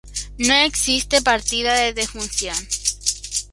No 0.39 0.55
existe 0.55 1.21
partida 1.21 1.75
de 1.75 1.93
defunción. 1.93 2.57